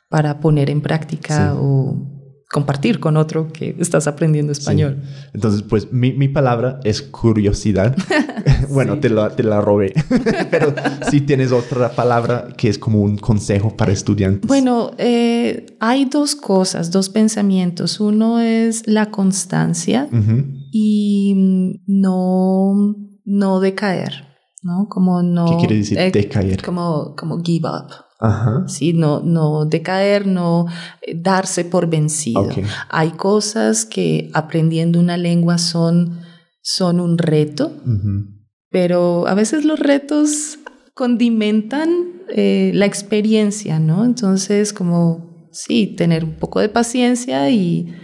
para 0.09 0.41
poner 0.41 0.71
en 0.71 0.81
práctica 0.81 1.51
sí. 1.53 1.59
o 1.61 2.16
compartir 2.51 3.01
con 3.01 3.17
otro 3.17 3.49
que 3.53 3.75
estás 3.79 4.07
aprendiendo 4.07 4.53
español. 4.53 5.03
Sí. 5.03 5.11
Entonces, 5.35 5.63
pues 5.63 5.93
mi, 5.93 6.13
mi, 6.13 6.29
palabra 6.29 6.81
es 6.85 7.03
curiosidad. 7.03 7.97
bueno, 8.71 8.95
sí. 8.95 9.01
te, 9.01 9.11
la, 9.11 9.31
te 9.31 9.43
la 9.43 9.61
robé, 9.61 9.93
pero 10.51 10.75
si 11.11 11.21
tienes 11.23 11.53
otra 11.53 11.91
palabra 11.91 12.49
que 12.57 12.69
es 12.69 12.79
como 12.79 13.03
un 13.03 13.19
consejo 13.19 13.77
para 13.77 13.93
estudiantes. 13.93 14.47
Bueno, 14.47 14.93
eh, 14.99 15.67
hay 15.81 16.05
dos 16.05 16.37
cosas, 16.37 16.91
dos 16.91 17.09
pensamientos. 17.09 18.01
Uno 18.01 18.41
es 18.41 18.87
la 18.87 19.11
constancia 19.11 20.09
uh 20.13 20.17
-huh. 20.17 20.69
y 20.71 21.81
no, 21.87 22.95
no 23.25 23.61
decaer, 23.61 24.25
¿no? 24.63 24.87
Como 24.89 25.23
no... 25.23 25.47
¿Qué 25.47 25.57
quiere 25.57 25.77
decir 25.77 25.99
eh, 25.99 26.11
decaer? 26.11 26.63
Como, 26.63 27.15
como 27.17 27.43
give 27.43 27.69
up. 27.69 28.06
Ajá. 28.19 28.65
¿sí? 28.67 28.93
No, 28.93 29.21
no 29.21 29.67
decaer, 29.67 30.27
no 30.27 30.67
eh, 31.03 31.15
darse 31.17 31.65
por 31.65 31.89
vencido. 31.89 32.43
Okay. 32.43 32.65
Hay 32.89 33.11
cosas 33.11 33.85
que 33.85 34.31
aprendiendo 34.33 34.99
una 34.99 35.17
lengua 35.17 35.59
son, 35.59 36.21
son 36.63 37.01
un 37.01 37.19
reto, 37.19 37.73
uh 37.85 37.89
-huh. 37.89 38.27
pero 38.71 39.27
a 39.27 39.35
veces 39.35 39.65
los 39.65 39.79
retos 39.79 40.59
condimentan 40.95 41.91
eh, 42.29 42.73
la 42.75 42.87
experiencia, 42.87 43.79
¿no? 43.79 44.05
Entonces, 44.05 44.73
como, 44.73 45.49
sí, 45.53 45.95
tener 45.97 46.25
un 46.25 46.37
poco 46.37 46.61
de 46.61 46.71
paciencia 46.71 47.51
y 47.51 47.95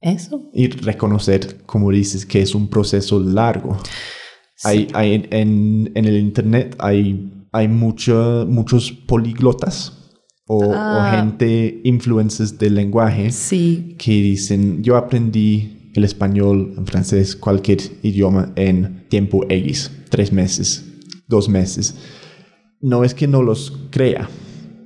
eso. 0.00 0.50
Y 0.52 0.66
reconocer, 0.68 1.62
como 1.64 1.90
dices, 1.90 2.26
que 2.26 2.42
es 2.42 2.54
un 2.54 2.68
proceso 2.68 3.20
largo. 3.20 3.78
Sí. 4.56 4.68
Hay, 4.68 4.88
hay 4.94 5.28
en, 5.30 5.92
en 5.94 6.04
el 6.04 6.16
Internet 6.16 6.74
hay 6.78 7.39
hay 7.52 7.68
mucho, 7.68 8.46
muchos 8.48 8.92
políglotas 8.92 10.00
o, 10.46 10.72
ah. 10.74 10.98
o, 10.98 11.16
gente, 11.16 11.80
influencers 11.84 12.58
del 12.58 12.74
lenguaje, 12.74 13.30
sí. 13.30 13.94
que 13.98 14.12
dicen, 14.12 14.82
yo 14.82 14.96
aprendí 14.96 15.92
el 15.94 16.04
español, 16.04 16.74
en 16.76 16.86
francés, 16.86 17.36
cualquier 17.36 17.78
idioma 18.02 18.52
en 18.56 19.06
tiempo 19.08 19.44
X, 19.48 19.90
tres 20.08 20.32
meses, 20.32 20.84
dos 21.28 21.48
meses. 21.48 21.94
No 22.80 23.04
es 23.04 23.14
que 23.14 23.26
no 23.26 23.42
los 23.42 23.78
crea, 23.90 24.28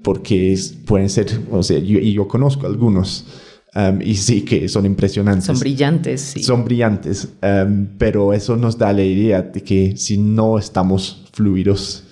porque 0.02 0.52
es, 0.52 0.72
pueden 0.72 1.08
ser, 1.08 1.28
o 1.50 1.62
sea, 1.62 1.78
yo, 1.78 1.98
y 1.98 2.12
yo 2.12 2.28
conozco 2.28 2.66
algunos, 2.66 3.26
um, 3.74 4.02
y 4.02 4.16
sí 4.16 4.42
que 4.42 4.68
son 4.68 4.84
impresionantes. 4.84 5.46
Son 5.46 5.58
brillantes, 5.58 6.20
sí. 6.20 6.42
Son 6.42 6.64
brillantes, 6.64 7.28
um, 7.42 7.86
pero 7.98 8.32
eso 8.32 8.56
nos 8.56 8.76
da 8.76 8.92
la 8.92 9.04
idea 9.04 9.40
de 9.42 9.62
que 9.62 9.96
si 9.96 10.18
no 10.18 10.58
estamos 10.58 11.24
fluidos 11.32 12.03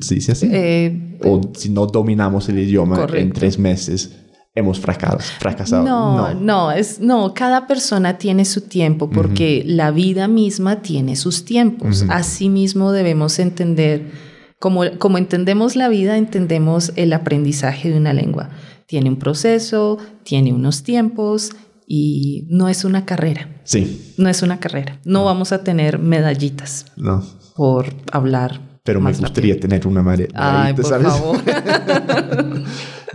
¿Se 0.00 0.14
dice 0.14 0.32
así? 0.32 0.48
Eh, 0.50 1.18
o 1.24 1.40
si 1.54 1.70
no 1.70 1.86
dominamos 1.86 2.48
el 2.48 2.58
idioma 2.58 2.96
correcto. 2.96 3.22
en 3.22 3.32
tres 3.32 3.58
meses, 3.58 4.12
hemos 4.54 4.80
fracasado. 4.80 5.20
fracasado. 5.38 5.84
No, 5.84 6.34
no, 6.34 6.40
no, 6.40 6.72
es, 6.72 7.00
no, 7.00 7.32
cada 7.34 7.66
persona 7.66 8.18
tiene 8.18 8.44
su 8.44 8.62
tiempo 8.62 9.08
porque 9.08 9.62
uh 9.64 9.68
-huh. 9.68 9.74
la 9.74 9.90
vida 9.90 10.28
misma 10.28 10.82
tiene 10.82 11.16
sus 11.16 11.44
tiempos. 11.44 12.02
Uh 12.02 12.06
-huh. 12.06 12.12
Asimismo 12.12 12.92
debemos 12.92 13.38
entender, 13.38 14.10
como, 14.58 14.82
como 14.98 15.18
entendemos 15.18 15.76
la 15.76 15.88
vida, 15.88 16.16
entendemos 16.16 16.92
el 16.96 17.12
aprendizaje 17.12 17.90
de 17.90 17.98
una 17.98 18.12
lengua. 18.12 18.50
Tiene 18.86 19.10
un 19.10 19.16
proceso, 19.16 19.98
tiene 20.24 20.52
unos 20.52 20.82
tiempos 20.82 21.52
y 21.86 22.46
no 22.48 22.68
es 22.68 22.84
una 22.84 23.04
carrera. 23.04 23.48
Sí. 23.64 24.14
No 24.16 24.28
es 24.28 24.42
una 24.42 24.58
carrera. 24.58 24.98
No, 25.04 25.20
no. 25.20 25.24
vamos 25.26 25.52
a 25.52 25.62
tener 25.62 25.98
medallitas 25.98 26.86
no. 26.96 27.22
por 27.54 27.94
hablar 28.12 28.77
pero 28.88 29.02
me 29.02 29.12
gustaría 29.12 29.52
rápido. 29.52 29.68
tener 29.68 29.86
una 29.86 30.02
madre. 30.02 30.28
Ay, 30.32 30.72
por 30.72 30.86
¿sabes? 30.86 31.08
favor. 31.08 31.38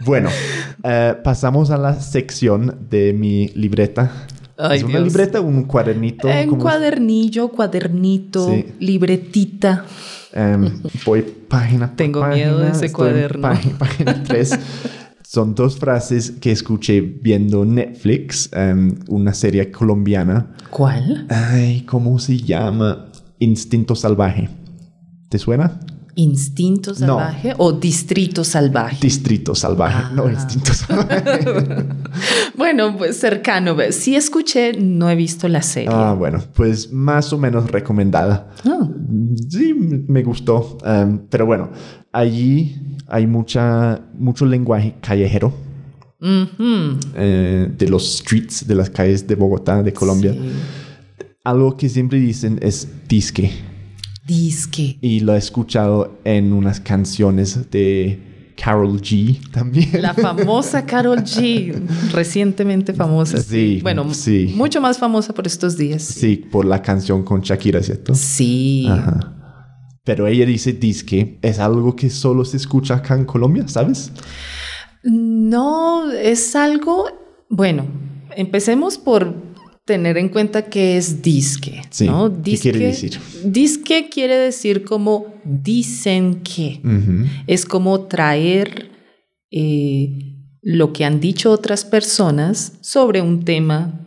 bueno, 0.06 0.30
uh, 0.84 1.24
pasamos 1.24 1.72
a 1.72 1.78
la 1.78 2.00
sección 2.00 2.86
de 2.92 3.12
mi 3.12 3.48
libreta. 3.56 4.12
Ay, 4.56 4.78
¿Es 4.78 4.84
una 4.84 5.00
Dios. 5.00 5.06
libreta 5.06 5.40
o 5.40 5.44
un 5.44 5.64
cuadernito? 5.64 6.30
Eh, 6.30 6.48
un 6.48 6.60
cuadernillo, 6.60 7.48
cuadernito, 7.50 8.52
sí. 8.52 8.68
libretita. 8.82 9.84
Um, 10.36 10.70
voy 11.08 11.24
página 11.24 11.88
por 11.88 11.96
Tengo 11.96 12.20
página. 12.20 12.36
miedo 12.36 12.60
de 12.60 12.66
ese 12.68 12.86
Estoy 12.86 12.90
cuaderno. 12.92 13.42
Página, 13.50 13.78
página 13.80 14.24
3. 14.24 14.60
Son 15.24 15.56
dos 15.56 15.80
frases 15.80 16.30
que 16.40 16.52
escuché 16.52 17.02
viendo 17.02 17.66
Netflix, 17.66 18.52
um, 18.56 18.94
una 19.08 19.34
serie 19.34 19.72
colombiana. 19.72 20.52
¿Cuál? 20.70 21.26
Ay, 21.30 21.82
¿cómo 21.88 22.20
se 22.20 22.38
llama? 22.38 23.08
Instinto 23.40 23.96
Salvaje. 23.96 24.50
¿Te 25.34 25.40
suena? 25.40 25.80
¿Instinto 26.14 26.94
salvaje 26.94 27.50
no. 27.50 27.56
o 27.58 27.72
distrito 27.72 28.44
salvaje? 28.44 29.00
Distrito 29.02 29.56
salvaje, 29.56 29.98
ah. 29.98 30.12
no 30.14 30.30
instinto 30.30 30.72
salvaje. 30.76 31.44
bueno, 32.56 32.96
pues 32.96 33.18
cercano. 33.18 33.76
Sí 33.90 34.16
escuché, 34.16 34.74
no 34.74 35.10
he 35.10 35.16
visto 35.16 35.48
la 35.48 35.64
serie. 35.64 35.90
Ah, 35.92 36.14
bueno, 36.14 36.40
pues 36.54 36.94
más 36.94 37.34
o 37.34 37.40
menos 37.40 37.72
recomendada. 37.72 38.52
Oh. 38.64 38.88
Sí, 39.50 39.74
me 39.74 40.22
gustó. 40.22 40.78
Um, 40.86 41.22
pero 41.32 41.48
bueno, 41.48 41.72
allí 42.12 42.76
hay 43.08 43.26
mucha, 43.26 44.02
mucho 44.14 44.46
lenguaje 44.46 44.98
callejero. 45.02 45.52
Eh, 46.22 47.72
de 47.76 47.90
los 47.90 48.18
streets, 48.18 48.68
de 48.68 48.76
las 48.76 48.92
calles 48.92 49.26
de 49.26 49.34
Bogotá, 49.34 49.82
de 49.82 49.94
Colombia. 49.94 50.32
Sí. 50.32 50.40
Algo 51.44 51.76
que 51.76 51.90
siempre 51.90 52.20
dicen 52.20 52.60
es 52.62 52.88
disque. 53.08 53.73
Disque. 54.26 54.98
Y 55.02 55.20
lo 55.22 55.36
he 55.36 55.38
escuchado 55.38 56.20
en 56.24 56.54
unas 56.54 56.80
canciones 56.80 57.70
de 57.72 58.54
Carol 58.56 59.02
G 59.02 59.40
también. 59.52 60.02
La 60.02 60.14
famosa 60.14 60.86
Carol 60.86 61.20
G, 61.20 61.74
recientemente 62.12 62.94
famosa. 62.94 63.38
Sí. 63.38 63.80
Bueno, 63.82 64.14
sí. 64.14 64.54
mucho 64.56 64.80
más 64.82 64.98
famosa 64.98 65.34
por 65.34 65.48
estos 65.48 65.78
días. 65.78 66.04
Sí. 66.04 66.38
por 66.38 66.66
la 66.66 66.82
canción 66.82 67.24
con 67.24 67.42
Shakira, 67.42 67.82
¿cierto? 67.82 68.16
Sí. 68.16 68.88
Ajá. 68.90 69.34
Pero 70.06 70.28
ella 70.28 70.46
dice 70.46 70.74
disque, 70.74 71.40
es 71.42 71.60
algo 71.60 71.96
que 71.96 72.10
solo 72.10 72.44
se 72.44 72.58
escucha 72.58 72.96
acá 72.96 73.16
en 73.16 73.24
Colombia, 73.24 73.68
¿sabes? 73.70 74.12
No, 75.04 76.12
es 76.12 76.56
algo, 76.56 77.08
bueno, 77.50 77.86
empecemos 78.36 78.98
por 78.98 79.53
tener 79.86 80.18
en 80.18 80.30
cuenta 80.30 80.64
que 80.66 80.98
es 80.98 81.22
disque. 81.22 81.82
Sí, 81.90 82.06
¿no? 82.08 82.32
¿qué 82.32 82.52
Disque, 82.52 82.72
quiere 82.72 82.86
decir? 82.88 83.20
Disque 83.44 84.10
quiere 84.10 84.36
decir 84.38 84.84
como 84.86 85.26
dicen 85.44 86.42
que. 86.42 86.82
Es 87.48 87.66
como 87.66 88.02
traer 88.08 88.92
eh, 89.52 90.36
lo 90.62 90.94
que 90.94 91.06
han 91.06 91.20
dicho 91.20 91.52
otras 91.52 91.84
personas 91.86 92.74
sobre 92.82 93.22
un 93.22 93.44
tema 93.44 94.00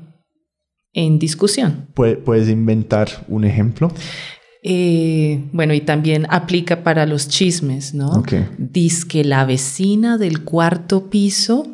en 0.92 1.18
discusión. 1.18 1.88
Pue- 1.95 2.16
¿Puedes 2.23 2.49
inventar 2.49 3.09
un 3.28 3.45
ejemplo? 3.45 3.92
Eh, 4.62 5.45
bueno, 5.52 5.75
y 5.75 5.80
también 5.83 6.26
aplica 6.30 6.83
para 6.83 7.06
los 7.06 7.28
chismes, 7.28 7.95
¿no? 7.95 8.09
Ok. 8.11 8.33
Dice 8.59 9.06
que 9.06 9.23
la 9.25 9.45
vecina 9.45 10.16
del 10.18 10.42
cuarto 10.42 11.09
piso 11.11 11.68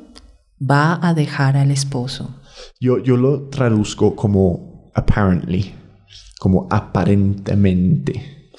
va 0.60 0.98
a 1.06 1.14
dejar 1.14 1.56
al 1.56 1.70
esposo. 1.70 2.38
Yo, 2.80 2.98
yo 2.98 3.16
lo 3.16 3.48
traduzco 3.48 4.14
como 4.16 4.90
apparently, 4.94 5.72
como 6.38 6.66
aparentemente. 6.70 8.50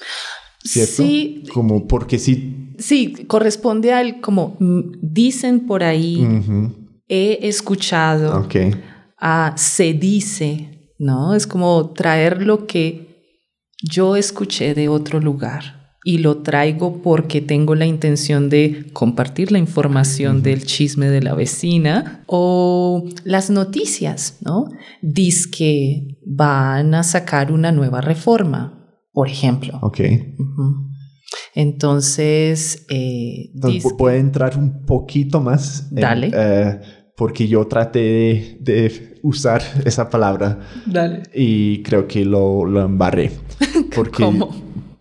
¿Cierto? 0.62 1.02
Sí, 1.02 1.42
Como 1.52 1.86
porque 1.86 2.18
sí. 2.18 2.74
sí, 2.78 3.12
corresponde 3.26 3.92
al 3.92 4.20
como 4.22 4.56
dicen 5.02 5.66
por 5.66 5.82
ahí, 5.82 6.26
he 7.06 7.46
escuchado, 7.46 8.40
Ok. 8.40 8.56
a 9.18 9.52
se 9.56 9.92
dice, 9.92 10.92
¿no? 10.98 11.34
Es 11.34 11.46
como 11.46 11.90
traer 11.90 12.42
lo 12.42 12.66
que 12.66 13.36
yo 13.82 14.16
escuché 14.16 14.74
de 14.74 14.88
otro 14.88 15.20
lugar 15.20 15.83
y 16.06 16.18
lo 16.18 16.42
traigo 16.42 17.00
porque 17.02 17.40
tengo 17.40 17.74
la 17.74 17.86
intención 17.86 18.50
de 18.50 18.86
compartir 18.92 19.50
la 19.50 19.58
información 19.58 20.42
del 20.42 20.64
chisme 20.64 21.08
de 21.08 21.22
la 21.22 21.34
vecina 21.34 22.22
o 22.26 23.08
las 23.24 23.48
noticias, 23.48 24.36
¿no? 24.42 24.66
Dice 25.00 25.48
que 25.50 26.18
van 26.26 26.94
a 26.94 27.02
sacar 27.02 27.50
una 27.50 27.72
nueva 27.72 28.02
reforma, 28.02 28.86
por 29.12 29.28
ejemplo. 29.28 29.78
Ok. 29.80 30.00
Entonces, 31.54 32.84
eh, 32.90 33.50
Entonces, 33.54 33.92
puede 33.96 34.18
entrar 34.18 34.58
un 34.58 34.84
poquito 34.84 35.40
más. 35.40 35.88
en, 35.90 36.00
Dale. 36.00 36.30
eh, 36.34 36.80
porque 37.16 37.46
yo 37.48 37.66
traté 37.66 38.00
de, 38.00 38.58
de 38.60 39.20
usar 39.22 39.62
esa 39.84 40.10
palabra 40.10 40.58
Dale. 40.84 41.22
y 41.34 41.82
creo 41.82 42.06
que 42.06 42.24
lo, 42.24 42.64
lo 42.66 42.82
embarré. 42.84 43.30
Porque 43.94 44.24
¿Cómo? 44.24 44.50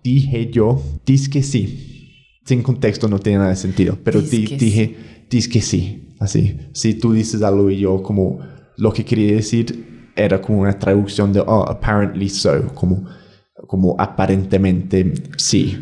Dije 0.04 0.50
yo, 0.52 0.82
dis 1.06 1.30
que 1.30 1.44
sí. 1.44 2.10
Sin 2.46 2.62
contexto 2.62 3.08
no 3.08 3.20
tiene 3.20 3.38
nada 3.40 3.52
de 3.52 3.56
sentido, 3.56 3.98
pero 4.04 4.20
Dis 4.22 4.32
di- 4.32 4.46
que 4.46 4.58
dije, 4.58 4.96
dis 5.30 5.48
que 5.48 5.62
sí. 5.62 6.10
Así. 6.20 6.58
Si 6.74 6.94
tú 6.94 7.14
dices 7.14 7.42
algo 7.42 7.70
y 7.70 7.80
yo 7.80 8.02
como 8.04 8.40
lo 8.78 8.92
que 8.94 9.04
quería 9.06 9.34
decir 9.36 10.12
era 10.16 10.42
como 10.42 10.62
una 10.62 10.78
traducción 10.78 11.32
de, 11.34 11.40
oh, 11.40 11.68
apparently 11.68 12.30
so, 12.30 12.74
como, 12.76 13.06
como 13.68 13.96
aparentemente 14.00 15.14
sí. 15.38 15.80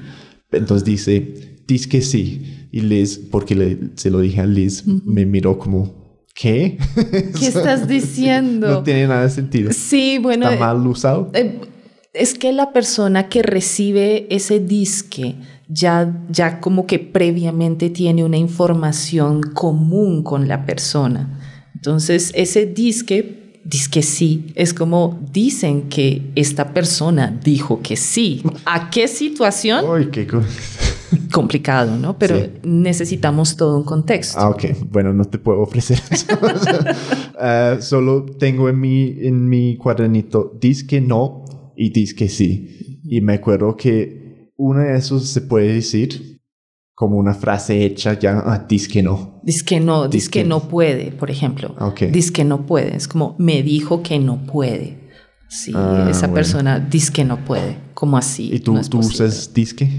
Entonces 0.52 0.86
dice, 0.86 1.64
dis 1.68 1.88
que 1.88 2.02
sí. 2.02 2.68
Y 2.72 2.82
Liz, 2.82 3.18
porque 3.30 3.56
le- 3.56 3.78
se 3.96 4.10
lo 4.10 4.20
dije 4.22 4.42
a 4.42 4.46
Liz, 4.46 4.86
me 5.06 5.26
miró 5.26 5.58
como, 5.60 6.24
¿qué? 6.34 6.78
¿Qué 7.38 7.48
estás 7.48 7.88
diciendo? 7.90 8.68
no 8.70 8.84
tiene 8.84 9.08
nada 9.08 9.24
de 9.24 9.30
sentido. 9.30 9.72
Sí, 9.74 10.18
bueno, 10.22 10.50
¿Está 10.50 10.60
mal 10.74 10.88
usado? 10.88 11.30
eh, 11.34 11.60
es 12.14 12.34
que 12.38 12.52
la 12.52 12.74
persona 12.74 13.30
que 13.30 13.42
recibe 13.42 14.28
ese 14.36 14.60
disque 14.60 15.36
ya, 15.70 16.22
ya 16.30 16.60
como 16.60 16.86
que 16.86 17.00
previamente 17.00 17.90
tiene 17.90 18.26
una 18.26 18.38
información 18.38 19.42
común 19.42 20.22
con 20.24 20.48
la 20.48 20.66
persona. 20.66 21.40
Entonces, 21.74 22.32
ese 22.36 22.66
disque, 22.66 23.62
disque 23.64 24.02
sí, 24.02 24.48
es 24.56 24.74
como 24.74 25.20
dicen 25.32 25.84
que 25.84 26.32
esta 26.36 26.74
persona 26.74 27.40
dijo 27.44 27.80
que 27.82 27.96
sí. 27.96 28.44
¿A 28.66 28.90
qué 28.90 29.08
situación? 29.08 29.86
Ay, 29.90 30.08
qué 30.12 30.28
co- 30.28 30.42
Complicado, 31.32 31.98
¿no? 31.98 32.18
Pero 32.18 32.38
Sí. 32.38 32.46
necesitamos 32.64 33.56
todo 33.58 33.78
un 33.78 33.84
contexto. 33.84 34.38
Ah, 34.40 34.50
ok. 34.50 34.66
Bueno, 34.92 35.14
no 35.14 35.24
te 35.26 35.38
puedo 35.40 35.62
ofrecer 35.62 36.02
eso. 36.12 36.26
Ah, 37.44 37.78
solo 37.80 38.24
tengo 38.38 38.70
en 38.70 38.80
mi, 38.80 39.16
en 39.22 39.50
mi 39.50 39.76
cuadernito 39.76 40.54
que 40.88 41.02
no 41.02 41.41
y 41.86 41.90
que 42.16 42.30
sí. 42.30 43.00
Y 43.04 43.22
me 43.22 43.34
acuerdo 43.34 43.76
que 43.76 44.52
uno 44.58 44.80
de 44.82 44.96
esos 44.96 45.28
se 45.30 45.42
puede 45.42 45.74
decir 45.74 46.40
como 46.94 47.18
una 47.18 47.34
frase 47.34 47.84
hecha 47.84 48.18
ya, 48.20 48.44
ah, 48.46 48.68
que 48.88 49.02
no. 49.02 49.42
Dice 49.44 49.66
que 49.66 49.80
no, 49.80 50.08
dice 50.08 50.18
Dice 50.18 50.30
que- 50.32 50.44
no 50.44 50.68
puede, 50.68 51.12
por 51.12 51.32
ejemplo. 51.32 51.76
Ok. 51.80 52.02
Dice 52.12 52.32
que 52.32 52.44
no 52.44 52.66
puede. 52.68 52.96
Es 52.96 53.08
como 53.08 53.36
me 53.40 53.64
dijo 53.64 54.04
que 54.04 54.20
no 54.20 54.46
puede. 54.46 55.00
Sí, 55.50 55.72
Ah, 55.76 56.08
esa 56.10 56.22
bueno. 56.28 56.34
persona 56.36 56.80
dice 56.80 57.12
que 57.12 57.26
no 57.26 57.44
puede. 57.44 57.76
Como 57.94 58.18
así? 58.18 58.52
¿Y 58.54 58.60
tú, 58.60 58.74
No 58.74 58.82
tú 58.88 59.00
usas 59.00 59.54
disque? 59.54 59.90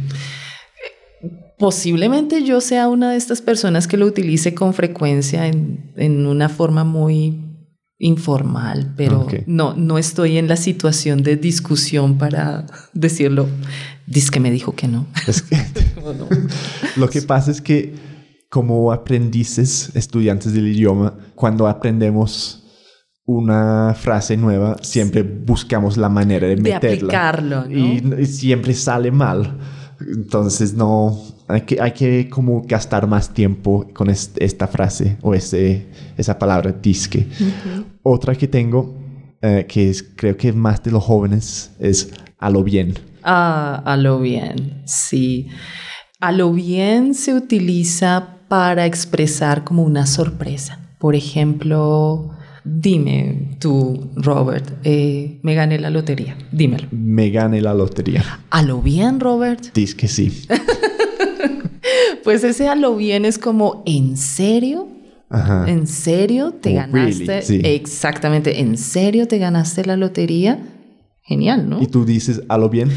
Posiblemente 1.59 2.43
yo 2.43 2.61
sea 2.61 2.89
una 2.89 3.11
de 3.13 3.17
estas 3.17 3.43
personas 3.43 3.87
que 3.87 3.97
lo 3.97 4.07
utilice 4.07 4.55
con 4.55 4.73
frecuencia 4.75 5.47
en, 5.47 5.93
en 5.97 6.27
una 6.27 6.49
forma 6.49 6.85
muy 6.85 7.52
informal, 8.05 8.93
pero 8.97 9.29
no, 9.47 9.75
no 9.75 9.97
estoy 9.97 10.37
en 10.37 10.49
la 10.49 10.57
situación 10.57 11.23
de 11.23 11.37
discusión 11.37 12.19
para 12.19 12.67
decirlo. 12.93 13.49
Dice 14.09 14.31
que 14.33 14.41
me 14.41 14.51
dijo 14.51 14.75
que 14.75 14.89
no. 14.89 15.07
Es 15.29 15.41
que- 15.43 15.57
Como 15.95 16.13
no. 16.13 16.27
Lo 16.97 17.09
que 17.09 17.23
pasa 17.23 17.51
es 17.53 17.61
que 17.63 17.95
como 18.51 18.93
aprendices, 18.93 19.93
estudiantes 19.95 20.53
del 20.53 20.67
idioma, 20.67 21.15
cuando 21.37 21.67
aprendemos 21.69 22.65
una 23.25 23.95
frase 23.99 24.37
nueva, 24.37 24.77
siempre 24.83 25.23
buscamos 25.23 25.97
la 25.97 26.09
manera 26.09 26.49
de 26.49 26.57
De 26.57 26.61
meterla. 26.61 26.89
aplicarlo, 26.89 27.65
¿no? 27.67 27.71
y, 28.19 28.23
y 28.23 28.27
siempre 28.27 28.75
sale 28.75 29.11
mal. 29.13 29.59
Entonces 30.15 30.75
no, 30.75 31.19
hay 31.49 31.63
que, 31.63 31.81
hay 31.81 31.93
que 31.93 32.29
como 32.29 32.63
gastar 32.63 33.07
más 33.07 33.33
tiempo 33.33 33.87
con 33.95 34.11
es- 34.11 34.33
esta 34.37 34.67
frase 34.67 35.17
o 35.23 35.35
ese, 35.35 35.87
esa 36.17 36.39
palabra 36.39 36.73
disque. 36.73 37.27
Otra 38.03 38.35
que 38.35 38.49
tengo, 38.49 38.95
eh, 39.41 39.67
que 39.69 39.91
es, 39.91 40.03
creo 40.03 40.37
que 40.37 40.49
es 40.49 40.55
más 40.55 40.83
de 40.83 40.91
los 40.91 41.05
jóvenes, 41.05 41.73
es 41.79 42.13
a 42.39 42.51
lo 42.51 42.63
bien. 42.65 42.95
Ah, 43.23 43.83
a 43.85 43.97
lo 43.97 44.19
bien, 44.21 44.83
sí. 44.87 45.49
A 46.21 46.33
lo 46.33 46.53
bien 46.53 47.15
se 47.15 47.35
utiliza 47.35 48.39
para 48.49 48.87
expresar 48.87 49.65
como 49.65 49.83
una 49.83 50.07
sorpresa. 50.07 50.79
Por 50.99 51.15
ejemplo, 51.15 52.31
dime 52.65 53.57
tú, 53.59 54.11
Robert, 54.17 54.65
eh, 54.85 55.39
me 55.43 55.55
gané 55.55 55.79
la 55.79 55.91
lotería. 55.91 56.37
Dímelo. 56.51 56.89
Me 56.91 57.31
gané 57.31 57.61
la 57.61 57.75
lotería. 57.75 58.25
A 58.51 58.63
lo 58.63 58.81
bien, 58.83 59.21
Robert. 59.21 59.73
Disque 59.75 60.09
sí. 60.09 60.47
Pues 62.25 62.45
ese 62.45 62.69
a 62.69 62.77
lo 62.77 62.95
bien 62.97 63.25
es 63.25 63.37
como, 63.37 63.83
¿en 63.85 64.17
serio? 64.17 64.87
Ajá. 65.29 65.69
¿En 65.69 65.87
serio 65.89 66.53
te 66.53 66.71
Como, 66.71 66.81
ganaste? 66.93 67.25
really, 67.25 67.43
sí. 67.45 67.61
Exactamente, 67.65 68.61
¿en 68.61 68.79
serio 68.79 69.27
te 69.27 69.39
ganaste 69.39 69.85
la 69.85 69.97
lotería? 69.97 70.59
Genial, 71.25 71.69
¿no? 71.69 71.83
Y 71.83 71.87
tú 71.87 72.05
dices 72.05 72.43
a 72.49 72.59
lo 72.59 72.69
bien. 72.69 72.91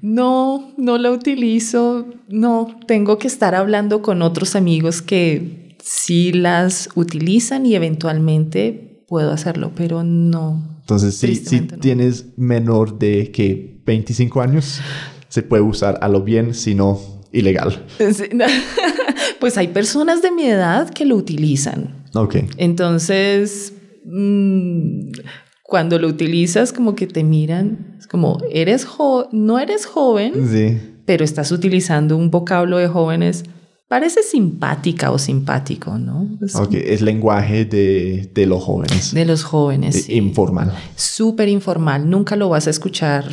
No, 0.00 0.72
no 0.76 0.96
la 0.98 1.10
utilizo. 1.10 2.06
No, 2.28 2.68
tengo 2.86 3.18
que 3.18 3.26
estar 3.26 3.54
hablando 3.56 4.00
con 4.00 4.22
otros 4.22 4.54
amigos 4.54 5.02
que 5.02 5.76
sí 5.82 6.32
las 6.32 6.88
utilizan 6.94 7.66
y 7.66 7.74
eventualmente 7.74 8.87
puedo 9.08 9.32
hacerlo, 9.32 9.72
pero 9.74 10.04
no. 10.04 10.62
Entonces, 10.82 11.16
si, 11.16 11.34
si 11.34 11.60
no. 11.62 11.78
tienes 11.78 12.26
menor 12.36 12.98
de 12.98 13.32
que 13.32 13.80
25 13.84 14.40
años, 14.40 14.80
se 15.28 15.42
puede 15.42 15.62
usar 15.62 15.98
a 16.02 16.08
lo 16.08 16.22
bien, 16.22 16.54
si 16.54 16.74
no, 16.74 17.00
ilegal. 17.32 17.84
Sí, 17.98 18.24
Pues 19.40 19.56
hay 19.56 19.68
personas 19.68 20.20
de 20.22 20.30
mi 20.32 20.44
edad 20.44 20.90
que 20.90 21.04
lo 21.04 21.14
utilizan. 21.16 22.04
Ok. 22.14 22.36
Entonces, 22.56 23.72
mm, 24.04 25.10
cuando 25.62 25.98
lo 25.98 26.08
utilizas, 26.08 26.72
como 26.72 26.94
que 26.94 27.06
te 27.06 27.22
miran, 27.24 27.96
es 27.98 28.06
como, 28.06 28.38
eres 28.50 28.84
jo 28.84 29.28
no 29.32 29.58
eres 29.58 29.86
joven, 29.86 30.32
Sí. 30.50 30.78
pero 31.04 31.24
estás 31.24 31.52
utilizando 31.52 32.16
un 32.16 32.30
vocablo 32.30 32.78
de 32.78 32.88
jóvenes. 32.88 33.44
Parece 33.88 34.22
simpática 34.22 35.10
o 35.10 35.18
simpático, 35.18 35.96
¿no? 35.98 36.28
Es 36.42 36.54
Ok. 36.56 36.74
Es 36.74 37.00
lenguaje 37.00 37.64
de, 37.64 38.30
de 38.34 38.46
los 38.46 38.62
jóvenes. 38.62 39.14
De 39.14 39.24
los 39.24 39.44
jóvenes. 39.44 40.04
Sí. 40.04 40.14
Informal. 40.16 40.72
Súper 40.94 41.48
informal. 41.48 42.08
Nunca 42.10 42.36
lo 42.36 42.50
vas 42.50 42.66
a 42.66 42.70
escuchar 42.70 43.24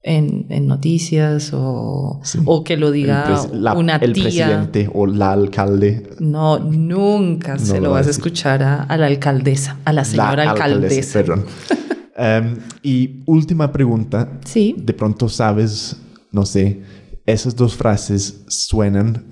en, 0.00 0.46
en 0.50 0.68
noticias 0.68 1.50
o, 1.52 2.20
Sí. 2.22 2.38
o 2.44 2.62
que 2.62 2.76
lo 2.76 2.92
diga 2.92 3.44
el, 3.52 3.64
la- 3.64 3.74
una 3.74 3.96
el 3.96 4.12
tía. 4.12 4.22
presidente 4.22 4.88
o 4.94 5.06
la 5.08 5.32
alcalde. 5.32 6.08
No, 6.20 6.60
nunca 6.60 7.54
No 7.54 7.58
se 7.58 7.74
lo 7.78 7.86
lo 7.86 7.90
va 7.90 7.96
a 7.96 8.00
vas 8.00 8.06
a 8.06 8.10
escuchar 8.10 8.62
a, 8.62 8.82
a 8.84 8.96
la 8.96 9.06
alcaldesa, 9.06 9.78
a 9.84 9.92
la 9.92 10.04
señora 10.04 10.44
la 10.44 10.50
alcaldesa. 10.52 11.18
Perdón. 11.18 11.44
Em, 12.20 12.56
y 12.82 13.22
última 13.26 13.70
pregunta. 13.70 14.40
Sí. 14.44 14.74
De 14.76 14.92
pronto 14.92 15.28
sabes, 15.28 15.96
no 16.32 16.44
sé, 16.46 16.82
esas 17.26 17.54
dos 17.54 17.76
frases 17.76 18.42
suenan 18.48 19.24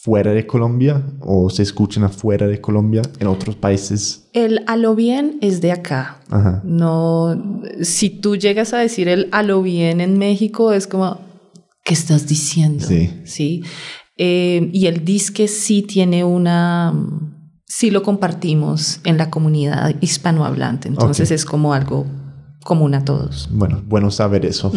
fuera 0.00 0.30
de 0.32 0.46
Colombia 0.46 1.02
o 1.20 1.50
se 1.50 1.64
escuchan 1.64 2.04
afuera 2.04 2.46
de 2.46 2.60
Colombia 2.60 3.02
en 3.18 3.26
otros 3.26 3.56
países? 3.56 4.28
El 4.32 4.62
a 4.68 4.76
lo 4.76 4.94
bien 4.94 5.38
es 5.40 5.60
de 5.60 5.72
acá. 5.72 6.20
No, 6.62 7.64
si 7.82 8.08
tú 8.10 8.36
llegas 8.36 8.72
a 8.72 8.78
decir 8.78 9.08
el 9.08 9.28
a 9.32 9.42
lo 9.42 9.60
bien 9.60 10.00
en 10.00 10.16
México 10.16 10.72
es 10.72 10.86
como, 10.86 11.18
¿qué 11.84 11.94
estás 11.94 12.28
diciendo? 12.28 12.86
Sí. 12.86 13.10
¿Sí? 13.24 13.62
Eh, 14.16 14.70
y 14.72 14.86
el 14.86 15.04
disque 15.04 15.48
sí 15.48 15.82
tiene 15.82 16.22
una, 16.22 16.94
sí 17.66 17.90
lo 17.90 18.04
compartimos 18.04 19.00
en 19.04 19.16
la 19.16 19.30
comunidad 19.30 19.96
hispanohablante, 20.00 20.86
entonces 20.88 21.32
es 21.32 21.44
como 21.44 21.74
algo 21.74 22.06
común 22.62 22.94
a 22.94 23.04
todos. 23.04 23.48
Bueno, 23.50 23.82
bueno 23.86 24.12
saber 24.12 24.46
eso. 24.46 24.72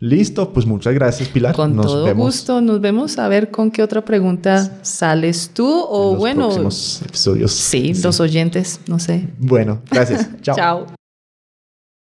Listo, 0.00 0.52
pues 0.52 0.64
muchas 0.64 0.94
gracias 0.94 1.28
Pilar. 1.28 1.54
Con 1.54 1.76
todo 1.76 2.14
gusto, 2.14 2.60
nos 2.60 2.80
vemos 2.80 3.18
a 3.18 3.26
ver 3.28 3.50
con 3.50 3.70
qué 3.70 3.82
otra 3.82 4.04
pregunta 4.04 4.78
sales 4.82 5.50
tú 5.52 5.66
o 5.66 6.06
en 6.06 6.10
los 6.12 6.18
bueno. 6.18 6.44
Próximos 6.46 7.02
episodios. 7.02 7.52
Sí, 7.52 7.94
los 7.94 8.20
oyentes, 8.20 8.80
no 8.86 8.98
sé. 8.98 9.28
Bueno, 9.38 9.82
gracias. 9.90 10.28
Chao. 10.42 10.56
Chao. 10.56 10.97